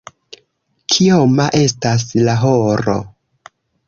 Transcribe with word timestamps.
Kioma 0.93 1.45
estas 1.59 2.05
la 2.29 2.35
horo? 2.45 2.97